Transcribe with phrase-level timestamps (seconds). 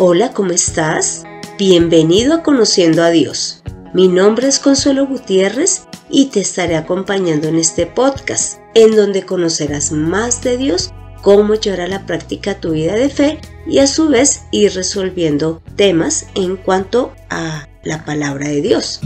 [0.00, 1.24] Hola, ¿cómo estás?
[1.58, 3.64] Bienvenido a Conociendo a Dios.
[3.94, 9.90] Mi nombre es Consuelo Gutiérrez y te estaré acompañando en este podcast, en donde conocerás
[9.90, 14.08] más de Dios, cómo llevar a la práctica tu vida de fe y a su
[14.08, 19.00] vez ir resolviendo temas en cuanto a la palabra de Dios.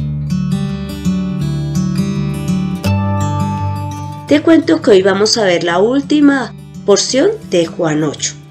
[4.29, 6.55] Te cuento que hoy vamos a ver la última
[6.85, 8.42] porción de Juan 8.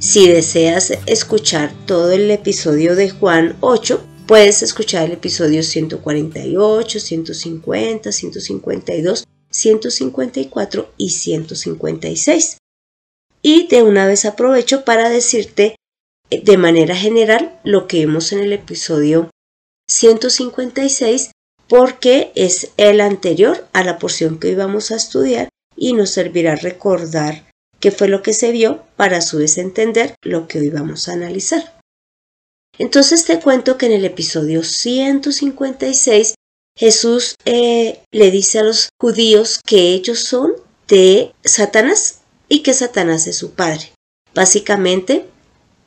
[0.00, 8.12] Si deseas escuchar todo el episodio de Juan 8, puedes escuchar el episodio 148, 150,
[8.12, 12.58] 152, 154 y 156.
[13.42, 15.74] Y de una vez aprovecho para decirte
[16.30, 19.30] eh, de manera general lo que vimos en el episodio
[19.88, 21.32] 156
[21.66, 26.54] porque es el anterior a la porción que hoy vamos a estudiar y nos servirá
[26.54, 27.47] recordar
[27.80, 31.08] qué fue lo que se vio para a su vez entender lo que hoy vamos
[31.08, 31.78] a analizar.
[32.78, 36.34] Entonces te cuento que en el episodio 156
[36.76, 40.52] Jesús eh, le dice a los judíos que ellos son
[40.86, 43.92] de Satanás y que Satanás es su padre.
[44.34, 45.26] Básicamente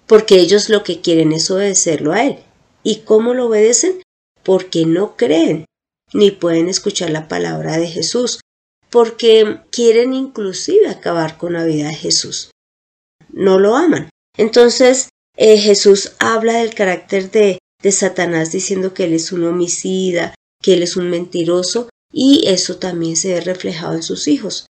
[0.06, 2.40] porque ellos lo que quieren es obedecerlo a él.
[2.84, 4.02] ¿Y cómo lo obedecen?
[4.44, 5.66] Porque no creen
[6.14, 8.42] ni pueden escuchar la palabra de Jesús,
[8.92, 12.52] porque quieren inclusive acabar con la vida de Jesús.
[13.30, 14.10] No lo aman.
[14.38, 20.36] Entonces eh, Jesús habla del carácter de, de Satanás diciendo que él es un homicida,
[20.62, 24.68] que él es un mentiroso, y eso también se ve reflejado en sus hijos,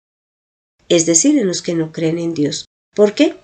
[0.88, 2.66] es decir, en los que no creen en Dios.
[2.95, 3.38] ¿Por qué?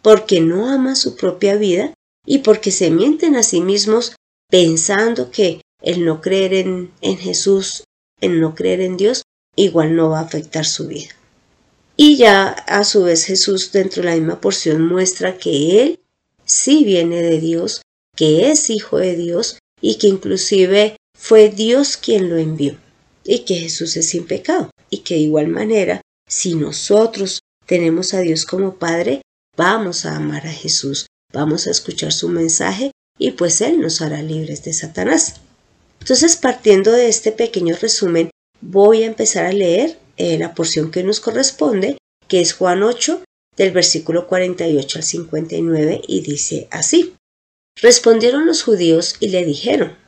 [0.00, 1.92] Porque no aman su propia vida
[2.24, 4.14] y porque se mienten a sí mismos
[4.48, 7.84] pensando que el no creer en, en Jesús,
[8.20, 9.22] el no creer en Dios,
[9.56, 11.10] igual no va a afectar su vida.
[11.96, 16.00] Y ya a su vez Jesús dentro de la misma porción muestra que Él
[16.44, 17.82] sí viene de Dios,
[18.16, 22.76] que es hijo de Dios y que inclusive fue Dios quien lo envió
[23.24, 28.20] y que Jesús es sin pecado y que de igual manera si nosotros tenemos a
[28.20, 29.22] Dios como Padre,
[29.56, 34.22] vamos a amar a Jesús, vamos a escuchar su mensaje y pues Él nos hará
[34.22, 35.36] libres de Satanás.
[36.00, 38.30] Entonces, partiendo de este pequeño resumen,
[38.62, 43.22] voy a empezar a leer eh, la porción que nos corresponde, que es Juan 8,
[43.56, 47.14] del versículo 48 al 59, y dice así.
[47.76, 49.98] Respondieron los judíos y le dijeron,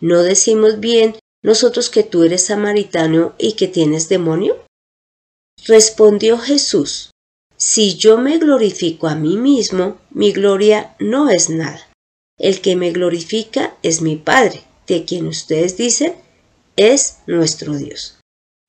[0.00, 4.64] ¿no decimos bien nosotros que tú eres samaritano y que tienes demonio?
[5.66, 7.10] Respondió Jesús,
[7.56, 11.88] si yo me glorifico a mí mismo, mi gloria no es nada.
[12.38, 16.14] El que me glorifica es mi Padre, de quien ustedes dicen
[16.78, 18.18] es nuestro Dios.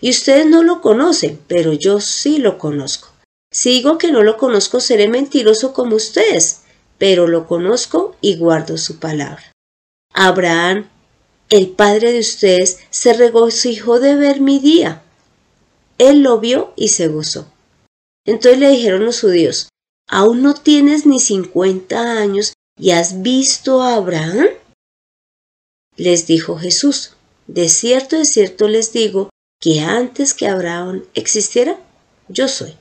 [0.01, 3.09] Y ustedes no lo conocen, pero yo sí lo conozco.
[3.51, 6.61] Sigo que no lo conozco, seré mentiroso como ustedes,
[6.97, 9.51] pero lo conozco y guardo su palabra.
[10.13, 10.89] Abraham,
[11.49, 15.03] el padre de ustedes, se regocijó de ver mi día.
[15.97, 17.51] Él lo vio y se gozó.
[18.25, 19.69] Entonces le dijeron los judíos,
[20.07, 24.47] ¿aún no tienes ni cincuenta años y has visto a Abraham?
[25.95, 27.13] Les dijo Jesús,
[27.49, 31.79] de cierto, de cierto les digo que antes que Abraham existiera,
[32.27, 32.77] yo soy.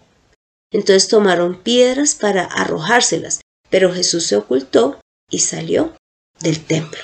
[0.70, 3.40] Entonces tomaron piedras para arrojárselas,
[3.70, 5.94] pero Jesús se ocultó y salió
[6.40, 7.00] del templo.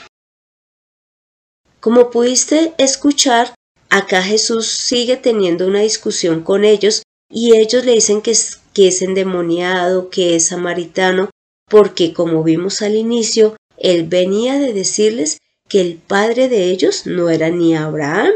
[1.80, 3.54] Como pudiste escuchar,
[3.88, 8.88] acá Jesús sigue teniendo una discusión con ellos y ellos le dicen que es, que
[8.88, 11.31] es endemoniado, que es samaritano,
[11.70, 15.38] porque como vimos al inicio, él venía de decirles
[15.74, 18.30] que el padre de ellos no era ni Abraham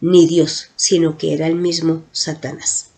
[0.00, 2.92] ni Dios, sino que era el mismo Satanás.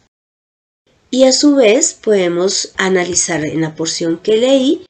[1.10, 4.86] Y a su vez podemos analizar en la porción que leí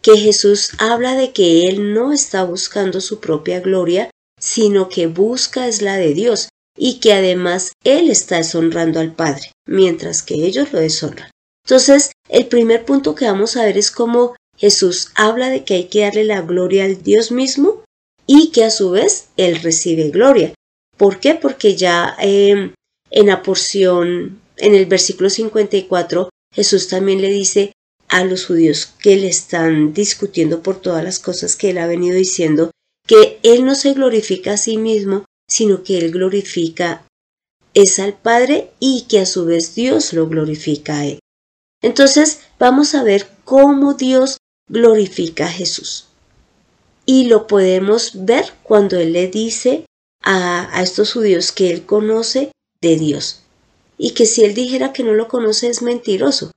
[0.00, 4.08] que Jesús habla de que Él no está buscando su propia gloria,
[4.40, 9.52] sino que busca es la de Dios y que además Él está deshonrando al Padre,
[9.66, 11.30] mientras que ellos lo deshonran.
[11.66, 15.84] Entonces, el primer punto que vamos a ver es cómo Jesús habla de que hay
[15.88, 17.84] que darle la gloria al Dios mismo
[18.32, 20.54] y que a su vez Él recibe gloria.
[20.96, 21.34] ¿Por qué?
[21.34, 22.74] Porque ya em,
[23.10, 27.72] en la porción, en el versículo 54, Jesús también le dice
[28.06, 32.14] a los judíos que le están discutiendo por todas las cosas que Él ha venido
[32.14, 32.70] diciendo,
[33.04, 37.04] que Él no se glorifica a sí mismo, sino que Él glorifica
[37.74, 41.18] es al Padre y que a su vez Dios lo glorifica a Él.
[41.82, 44.36] Entonces vamos a ver cómo Dios
[44.68, 46.09] glorifica a Jesús.
[47.12, 49.84] Y lo podemos ver cuando Él le dice
[50.22, 53.40] a, estos judíos que Él conoce de Dios.
[53.98, 56.52] Y que si Él dijera que no lo conoce es mentiroso,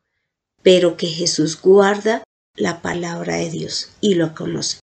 [0.61, 2.23] pero que Jesús guarda
[2.55, 4.77] la palabra de Dios y lo conoce.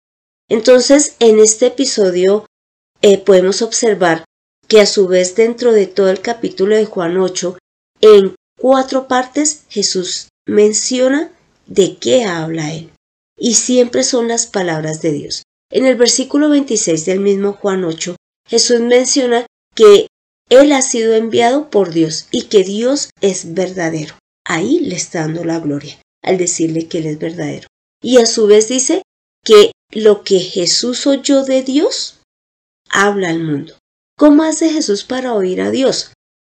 [0.49, 2.47] Entonces, en este episodio
[3.03, 4.25] eh, podemos observar
[4.67, 7.59] que a su vez dentro de todo el capítulo de Juan 8,
[8.01, 11.31] en cuatro partes Jesús menciona
[11.67, 12.89] de qué habla él.
[13.37, 15.43] Y siempre son las palabras de Dios.
[15.71, 18.15] En el versículo 26 del mismo Juan 8,
[18.47, 19.45] Jesús menciona
[19.75, 20.07] que
[20.49, 24.15] Él ha sido enviado por Dios y que Dios es verdadero.
[24.45, 27.67] Ahí le está dando la gloria al decirle que Él es verdadero.
[28.01, 29.03] Y a su vez dice
[29.43, 32.19] que lo que Jesús oyó de Dios,
[32.89, 33.77] habla al mundo.
[34.17, 36.13] ¿Cómo hace Jesús para oír a Dios?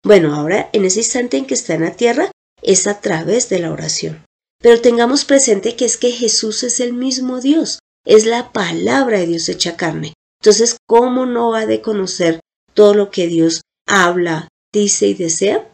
[0.04, 2.32] Bueno, ahora en ese instante en que está en la tierra
[2.62, 4.24] es a través de la oración.
[4.60, 7.80] Pero tengamos presente que es que Jesús es el mismo Dios,
[8.10, 10.14] es la palabra de Dios hecha carne.
[10.42, 12.40] Entonces, ¿cómo no ha de conocer
[12.74, 15.70] todo lo que Dios habla, dice y desea?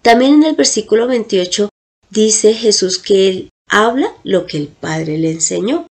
[0.00, 1.68] También en el versículo 28
[2.08, 5.86] dice Jesús que Él habla lo que el Padre le enseñó.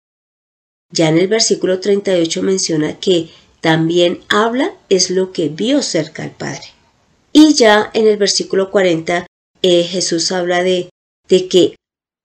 [0.92, 3.30] Ya en el versículo 38 menciona que
[3.62, 6.66] también habla es lo que vio cerca al Padre.
[7.32, 9.28] Y ya en el versículo 40
[9.62, 10.90] eh, Jesús habla de,
[11.30, 11.76] de que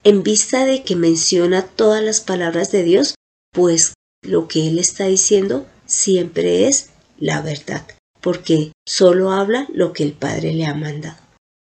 [0.02, 3.16] en vista de que menciona todas las palabras de Dios,
[3.52, 7.86] pues lo que Él está diciendo siempre es la verdad,
[8.20, 11.18] porque solo habla lo que el Padre le ha mandado.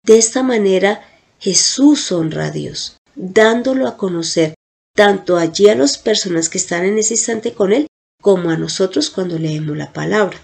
[0.04, 1.02] De esta manera,
[1.38, 4.54] Jesús honra a Dios, dándolo a conocer
[4.94, 7.86] tanto allí a las personas que están en ese instante con Él,
[8.22, 10.40] como a nosotros cuando leemos la palabra.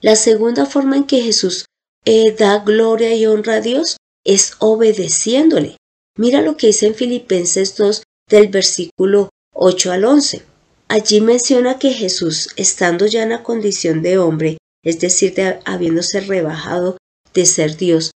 [0.00, 1.66] La segunda forma en que Jesús
[2.04, 5.76] eh, da gloria y honra a Dios es obedeciéndole.
[6.16, 10.42] Mira lo que dice en Filipenses 2 del versículo 8 al 11.
[10.88, 16.96] Allí menciona que Jesús, estando ya en la condición de hombre, es decir, habiéndose rebajado
[17.34, 18.12] de ser Dios,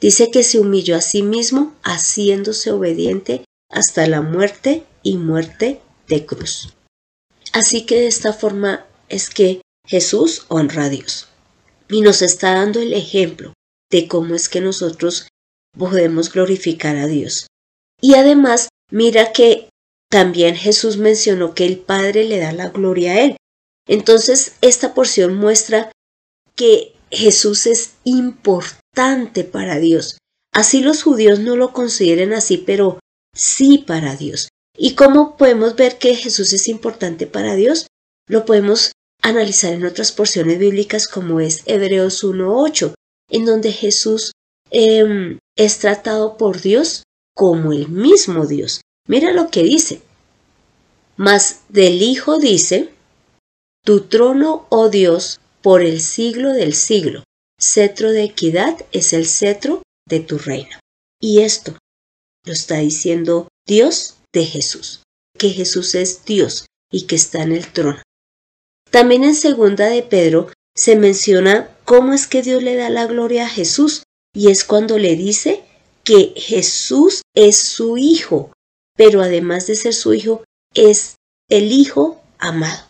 [0.00, 6.26] dice que se humilló a sí mismo, haciéndose obediente hasta la muerte y muerte de
[6.26, 6.74] cruz.
[7.52, 11.28] Así que de esta forma es que Jesús honra a Dios
[11.88, 13.52] y nos está dando el ejemplo
[13.90, 15.28] de cómo es que nosotros
[15.78, 17.46] podemos glorificar a Dios.
[18.00, 19.55] Y además, mira que
[20.16, 23.36] también Jesús mencionó que el Padre le da la gloria a Él.
[23.86, 25.92] Entonces, esta porción muestra
[26.54, 30.16] que Jesús es importante para Dios.
[30.54, 32.98] Así los judíos no lo consideren así, pero
[33.34, 34.48] sí para Dios.
[34.74, 37.86] ¿Y cómo podemos ver que Jesús es importante para Dios?
[38.26, 42.94] Lo podemos analizar en otras porciones bíblicas como es Hebreos 1.8,
[43.32, 44.32] en donde Jesús
[44.70, 47.02] em, es tratado por Dios
[47.34, 48.80] como el mismo Dios.
[49.06, 50.00] Mira lo que dice.
[51.16, 52.90] Mas del Hijo dice,
[53.84, 57.24] Tu trono, oh Dios, por el siglo del siglo,
[57.58, 60.78] cetro de equidad es el cetro de tu reino.
[61.20, 61.76] Y esto
[62.44, 65.02] lo está diciendo Dios de Jesús,
[65.38, 68.02] que Jesús es Dios y que está en el trono.
[68.90, 73.46] También en segunda de Pedro se menciona cómo es que Dios le da la gloria
[73.46, 74.02] a Jesús
[74.34, 75.64] y es cuando le dice
[76.04, 78.52] que Jesús es su hijo,
[78.96, 80.44] pero además de ser su hijo,
[80.76, 81.16] es
[81.48, 82.84] el hijo amado.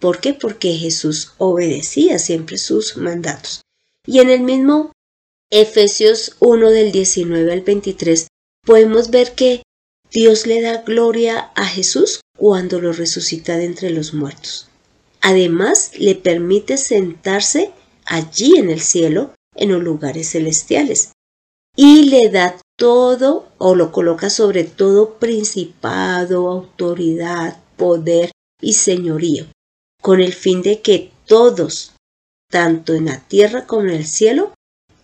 [0.00, 0.34] ¿Por qué?
[0.34, 3.62] Porque Jesús obedecía siempre sus mandatos.
[4.04, 4.90] Y en el mismo
[5.50, 8.26] Efesios 1 del 19 al 23
[8.64, 9.62] podemos ver que
[10.10, 14.68] Dios le da gloria a Jesús cuando lo resucita de entre los muertos.
[15.20, 17.70] Además, le permite sentarse
[18.04, 21.12] allí en el cielo, en los lugares celestiales
[21.76, 29.46] y le da todo o lo coloca sobre todo principado, autoridad, poder y señorío,
[30.00, 31.92] con el fin de que todos,
[32.50, 34.52] tanto en la tierra como en el cielo,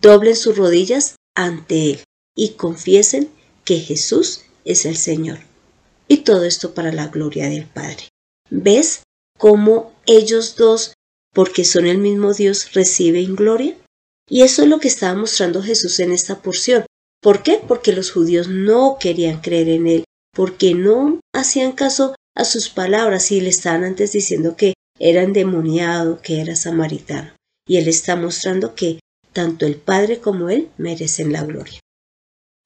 [0.01, 2.03] doblen sus rodillas ante Él
[2.35, 3.29] y confiesen
[3.63, 5.39] que Jesús es el Señor.
[6.09, 8.09] Y todo esto para la gloria del Padre.
[8.49, 9.03] ¿Ves
[9.37, 10.95] cómo ellos dos,
[11.33, 13.77] porque son el mismo Dios, reciben gloria?
[14.29, 16.83] Y eso es lo que estaba mostrando Jesús en esta porción.
[17.21, 17.59] ¿Por qué?
[17.67, 23.31] Porque los judíos no querían creer en él, porque no hacían caso a sus palabras
[23.31, 27.33] y le estaban antes diciendo que era endemoniado, que era samaritano.
[27.67, 28.99] Y él está mostrando que
[29.33, 31.79] tanto el Padre como él merecen la gloria.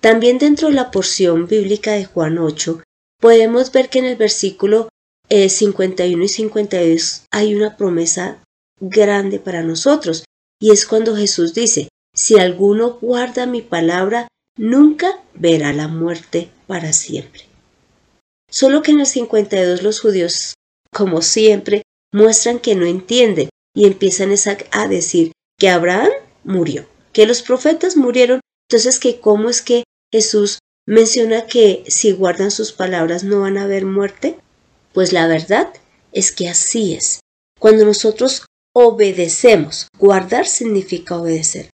[0.01, 2.83] También dentro de la porción bíblica de Juan 8
[3.19, 4.89] podemos ver que en el versículo
[5.29, 8.43] 51 eh, y 52 hay una promesa
[8.79, 10.25] grande para nosotros
[10.59, 16.93] y es cuando Jesús dice, si alguno guarda mi palabra, nunca verá la muerte para
[16.93, 17.43] siempre.
[18.49, 20.53] Solo que en el 52 los judíos,
[20.91, 24.31] como siempre, muestran que no entienden y empiezan
[24.71, 26.11] a decir que Abraham
[26.43, 32.51] murió, que los profetas murieron, entonces que cómo es que Jesús menciona que si guardan
[32.51, 34.37] sus palabras no van a haber muerte?
[34.93, 35.73] Pues la verdad
[36.11, 37.19] es que así es.
[37.59, 38.45] Cuando nosotros
[38.75, 41.69] obedecemos, guardar significa obedecer.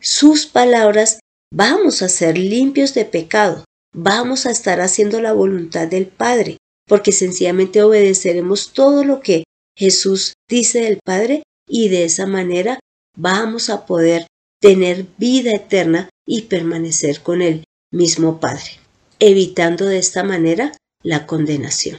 [0.00, 1.20] Sus palabras
[1.52, 3.64] vamos a ser limpios de pecado,
[3.94, 9.44] vamos a estar haciendo la voluntad del Padre, porque sencillamente obedeceremos todo lo que
[9.76, 12.80] Jesús dice del Padre y de esa manera
[13.16, 14.26] vamos a poder
[14.60, 18.78] tener vida eterna y permanecer con el mismo Padre,
[19.18, 21.98] evitando de esta manera la condenación.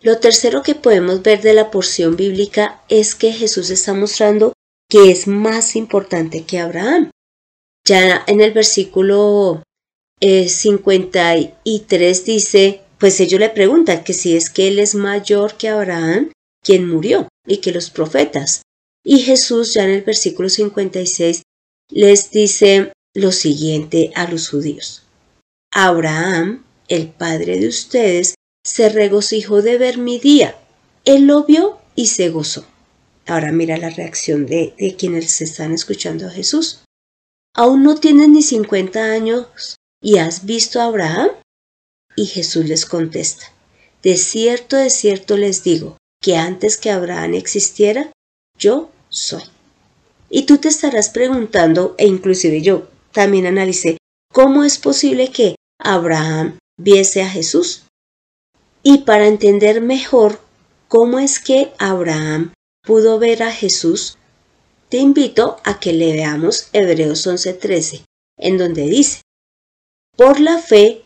[0.00, 4.52] Lo tercero que podemos ver de la porción bíblica es que Jesús está mostrando
[4.88, 7.10] que es más importante que Abraham.
[7.84, 9.62] Ya en el versículo
[10.20, 15.68] 53 eh, dice, pues ellos le preguntan que si es que él es mayor que
[15.68, 16.32] Abraham,
[16.62, 18.62] quien murió, y que los profetas.
[19.04, 21.42] Y Jesús ya en el versículo 56
[21.90, 25.04] les dice lo siguiente a los judíos.
[25.72, 30.56] Abraham, el padre de ustedes, se regocijó de ver mi día.
[31.04, 32.66] Él lo vio y se gozó.
[33.26, 36.80] Ahora mira la reacción de, de quienes están escuchando a Jesús.
[37.54, 41.30] ¿Aún no tienes ni 50 años y has visto a Abraham?
[42.16, 43.52] Y Jesús les contesta,
[44.02, 48.10] de cierto, de cierto les digo, que antes que Abraham existiera,
[48.58, 49.44] yo soy.
[50.30, 53.98] Y tú te estarás preguntando, e inclusive yo también analicé,
[54.32, 57.84] ¿cómo es posible que Abraham viese a Jesús?
[58.82, 60.40] Y para entender mejor
[60.88, 62.52] cómo es que Abraham
[62.82, 64.18] pudo ver a Jesús,
[64.88, 68.04] te invito a que le veamos Hebreos 11:13,
[68.38, 69.20] en donde dice,
[70.16, 71.02] por la fe,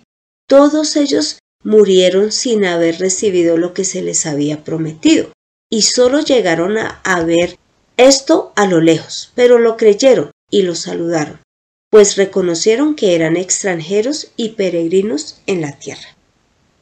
[0.48, 5.32] todos ellos murieron sin haber recibido lo que se les había prometido,
[5.70, 7.58] y solo llegaron a, a ver
[7.96, 11.40] esto a lo lejos, pero lo creyeron y lo saludaron,
[11.90, 16.16] pues reconocieron que eran extranjeros y peregrinos en la tierra.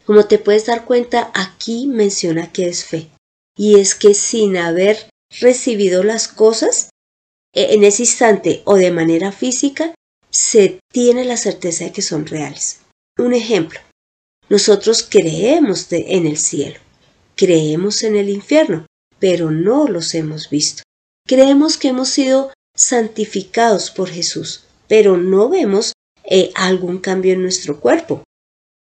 [0.05, 3.11] Como te puedes dar cuenta, aquí menciona que es fe,
[3.57, 5.09] y es que sin haber
[5.39, 6.91] recibido las cosas,
[7.55, 9.95] e, en ese instante o de manera física,
[10.31, 12.81] se tiene la certeza de que son reales.
[13.19, 13.81] Un ejemplo,
[14.49, 16.79] nosotros creemos en el cielo,
[17.37, 18.87] creemos en el infierno,
[19.19, 20.83] pero no los hemos visto.
[21.27, 25.93] Creemos que hemos sido santificados por Jesús, pero no vemos
[26.25, 28.25] eh, algún cambio en nuestro cuerpo.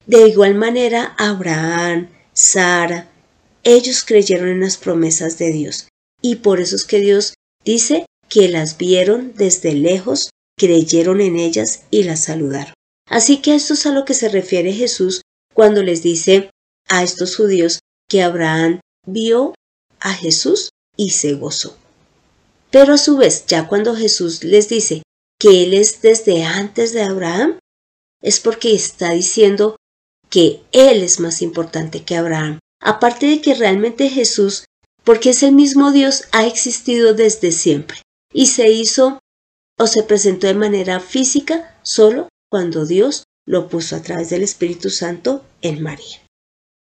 [0.07, 3.09] De igual manera, Abraham, Sara,
[3.65, 5.89] ellos creyeron en las promesas de Dios
[6.23, 11.83] y por eso es que Dios dice que las vieron desde lejos, creyeron en ellas
[11.91, 12.73] y las saludaron.
[13.09, 15.21] Así que esto es a lo que se refiere Jesús
[15.53, 16.51] cuando les dice
[16.89, 19.55] a estos judíos que Abraham vio
[20.01, 21.77] a Jesús y se gozó.
[22.71, 25.03] Pero a su vez, ya cuando Jesús les dice
[25.39, 27.59] que Él es desde antes de Abraham,
[28.23, 29.77] es porque está diciendo
[30.31, 32.61] que Él es más importante que Abraham.
[32.81, 34.65] Aparte de que realmente Jesús,
[35.05, 37.99] porque es el mismo Dios, ha existido desde siempre
[38.33, 39.19] y se hizo
[39.79, 44.91] o se presentó de manera física solo cuando Dios lo puso a través del Espíritu
[44.91, 46.21] Santo en María.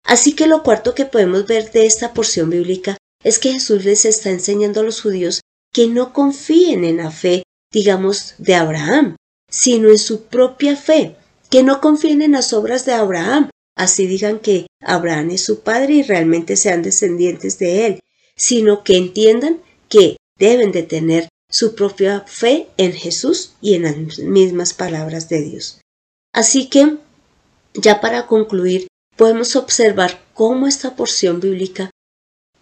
[0.04, 4.04] Así que lo cuarto que podemos ver de esta porción bíblica es que Jesús les
[4.04, 5.40] está enseñando a los judíos
[5.72, 9.16] que no confíen en la fe, digamos, de Abraham,
[9.48, 11.16] sino en su propia fe,
[11.48, 15.94] que no confíen en las obras de Abraham, así digan que Abraham es su padre
[15.94, 18.00] y realmente sean descendientes de él,
[18.40, 24.18] sino que entiendan que deben de tener su propia fe en Jesús y en las
[24.18, 25.80] mismas palabras de Dios.
[26.32, 26.96] Así que,
[27.74, 31.90] ya para concluir, podemos observar cómo esta porción bíblica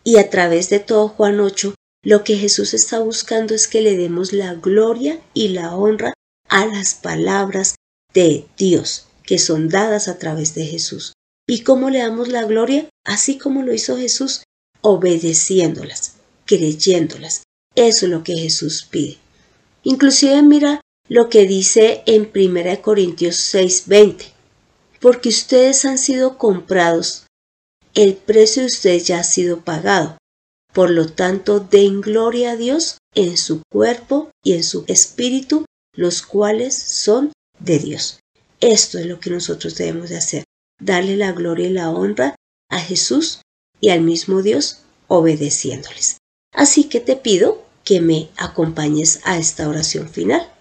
[0.02, 3.96] y a través de todo Juan 8, lo que Jesús está buscando es que le
[3.96, 6.14] demos la gloria y la honra
[6.48, 7.76] a las palabras
[8.12, 11.12] de Dios que son dadas a través de Jesús.
[11.46, 12.88] ¿Y cómo le damos la gloria?
[13.04, 14.42] Así como lo hizo Jesús,
[14.80, 17.42] obedeciéndolas, creyéndolas.
[17.74, 19.18] Eso es lo que Jesús pide.
[19.82, 24.32] Inclusive mira lo que dice en 1 Corintios 6:20,
[25.00, 27.26] porque ustedes han sido comprados,
[27.94, 30.18] el precio de ustedes ya ha sido pagado.
[30.72, 36.22] Por lo tanto, den gloria a Dios en su cuerpo y en su espíritu, los
[36.22, 38.20] cuales son de Dios.
[38.60, 40.44] Esto es lo que nosotros debemos de hacer,
[40.80, 42.36] darle la gloria y la honra
[42.70, 43.40] a Jesús
[43.80, 46.18] y al mismo Dios obedeciéndoles.
[46.52, 50.52] Así que te pido que me acompañes a esta oración final.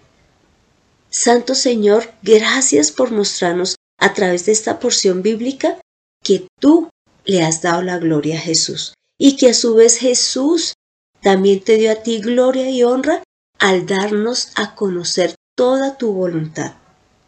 [1.10, 5.78] Santo Señor, gracias por mostrarnos a través de esta porción bíblica
[6.22, 6.88] que tú
[7.24, 10.74] le has dado la gloria a Jesús y que a su vez Jesús
[11.20, 13.22] también te dio a ti gloria y honra
[13.58, 16.74] al darnos a conocer toda tu voluntad.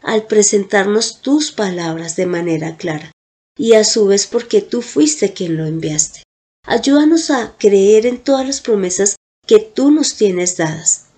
[0.02, 3.12] al presentarnos tus palabras de manera clara,
[3.60, 6.22] y a su vez porque tú fuiste quien lo enviaste.
[6.66, 11.08] Ayúdanos a creer en todas las promesas que tú nos tienes dadas.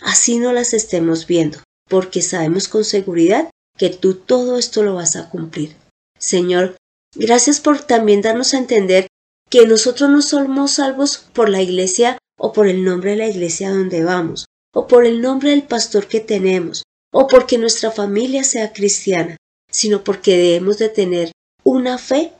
[0.00, 1.58] Así no las estemos viendo,
[1.90, 5.76] porque sabemos con seguridad que tú todo esto lo vas a cumplir.
[6.18, 6.74] Señor,
[7.14, 9.06] gracias por también darnos a entender
[9.50, 13.68] que nosotros no somos salvos por la iglesia o por el nombre de la iglesia
[13.68, 18.72] donde vamos, o por el nombre del pastor que tenemos, o porque nuestra familia sea
[18.72, 19.36] cristiana,
[19.70, 21.32] sino porque debemos de tener
[21.70, 22.32] una fe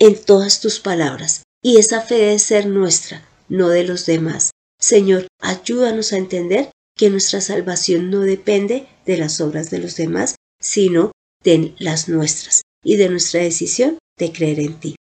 [0.00, 4.50] en todas tus palabras, y esa fe debe ser nuestra, no de los demás.
[4.80, 10.34] Señor, ayúdanos a entender que nuestra salvación no depende de las obras de los demás,
[10.60, 11.12] sino
[11.44, 14.96] de las nuestras y de nuestra decisión de creer en ti.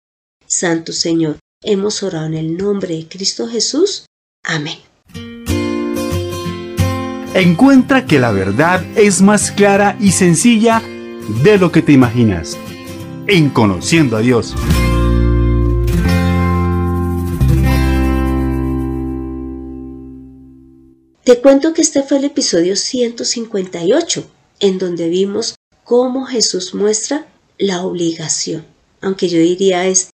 [0.48, 4.08] Santo Señor, hemos orado en el nombre de Cristo Jesús.
[4.44, 4.80] Amén.
[7.36, 10.82] Encuentra que la verdad es más clara y sencilla
[11.44, 12.58] de lo que te imaginas.
[13.34, 14.54] En Conociendo a Dios.
[21.24, 27.26] Te cuento que este fue el episodio 158, en donde vimos cómo Jesús muestra
[27.58, 28.66] la obligación,
[29.00, 30.10] aunque yo diría es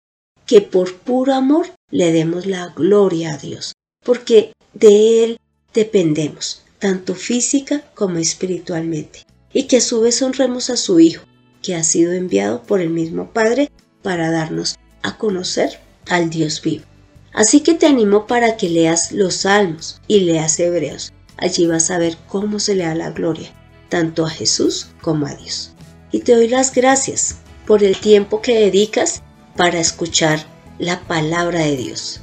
[0.44, 5.38] que por puro amor le demos la gloria a Dios, porque de Él
[5.72, 11.22] dependemos, tanto física como espiritualmente, y que a su vez honremos a su Hijo,
[11.64, 16.84] que ha sido enviado por el mismo Padre para darnos a conocer al Dios vivo.
[17.32, 21.12] Así que te animo para que leas los Salmos y leas Hebreos.
[21.38, 23.50] Allí vas a ver cómo se le da la gloria,
[23.88, 25.72] tanto a Jesús como a Dios.
[26.12, 29.22] Y te doy las gracias por el tiempo que dedicas
[29.56, 30.44] para escuchar
[30.78, 32.20] la palabra de Dios,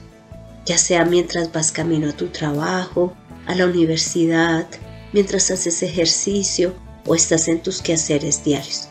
[0.65, 3.13] ya sea mientras vas camino a tu trabajo,
[3.47, 4.67] a la universidad,
[5.13, 6.73] mientras haces ejercicio
[7.07, 8.87] o estás en tus quehaceres diarios.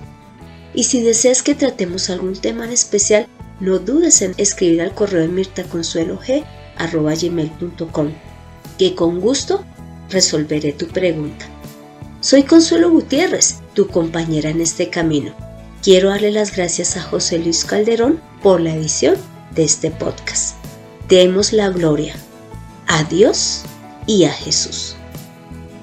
[0.75, 3.27] Y si deseas que tratemos algún tema en especial,
[3.61, 8.11] no dudes en escribir al correo de mirtaconsuelog.com,
[8.79, 9.65] que con gusto
[10.09, 11.47] resolveré tu pregunta.
[12.21, 15.35] Soy Consuelo Gutiérrez, tu compañera en este camino.
[15.83, 19.17] Quiero darle las gracias a José Luis Calderón por la edición
[19.55, 20.57] de este podcast.
[21.09, 22.15] Demos la gloria
[22.87, 23.63] a Dios
[24.07, 24.97] y a Jesús.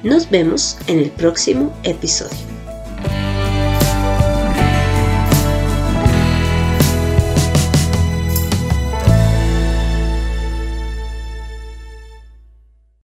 [0.04, 2.57] Nos vemos en el próximo episodio.